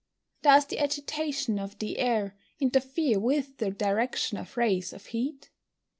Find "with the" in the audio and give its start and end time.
3.19-3.69